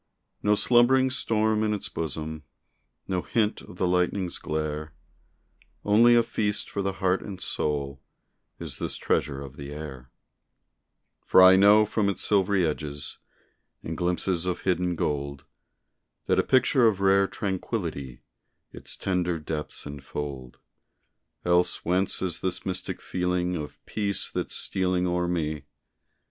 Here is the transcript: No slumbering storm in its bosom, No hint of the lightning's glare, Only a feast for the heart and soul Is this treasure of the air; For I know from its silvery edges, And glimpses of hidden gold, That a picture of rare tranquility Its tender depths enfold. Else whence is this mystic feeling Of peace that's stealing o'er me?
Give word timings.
No 0.41 0.55
slumbering 0.55 1.11
storm 1.11 1.61
in 1.63 1.75
its 1.75 1.87
bosom, 1.87 2.41
No 3.07 3.21
hint 3.21 3.61
of 3.61 3.77
the 3.77 3.87
lightning's 3.87 4.39
glare, 4.39 4.95
Only 5.85 6.15
a 6.15 6.23
feast 6.23 6.71
for 6.71 6.81
the 6.81 6.93
heart 6.93 7.21
and 7.21 7.39
soul 7.39 8.01
Is 8.57 8.79
this 8.79 8.95
treasure 8.97 9.41
of 9.43 9.57
the 9.57 9.71
air; 9.71 10.09
For 11.23 11.39
I 11.39 11.55
know 11.55 11.85
from 11.85 12.09
its 12.09 12.23
silvery 12.23 12.65
edges, 12.65 13.19
And 13.83 13.95
glimpses 13.95 14.47
of 14.47 14.61
hidden 14.61 14.95
gold, 14.95 15.45
That 16.25 16.39
a 16.39 16.43
picture 16.43 16.87
of 16.87 16.99
rare 16.99 17.27
tranquility 17.27 18.23
Its 18.71 18.97
tender 18.97 19.37
depths 19.39 19.85
enfold. 19.85 20.57
Else 21.45 21.85
whence 21.85 22.23
is 22.23 22.39
this 22.39 22.65
mystic 22.65 23.03
feeling 23.03 23.55
Of 23.55 23.85
peace 23.85 24.31
that's 24.31 24.55
stealing 24.55 25.05
o'er 25.05 25.27
me? 25.27 25.65